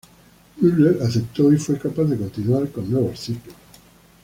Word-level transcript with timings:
Müller 0.57 0.99
aceptó 1.05 1.53
y 1.53 1.57
fue 1.59 1.77
capaz 1.77 2.05
de 2.05 2.17
continuar 2.17 2.67
con 2.71 2.89
nuevos 2.91 3.19
ciclos. 3.19 3.53